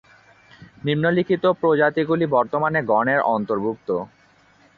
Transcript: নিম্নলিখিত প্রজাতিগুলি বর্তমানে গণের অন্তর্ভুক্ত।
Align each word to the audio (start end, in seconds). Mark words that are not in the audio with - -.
নিম্নলিখিত 0.83 1.43
প্রজাতিগুলি 1.61 2.25
বর্তমানে 2.27 2.79
গণের 2.91 3.19
অন্তর্ভুক্ত। 3.29 3.89